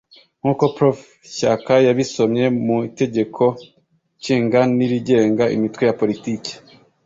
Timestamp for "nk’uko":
0.39-0.63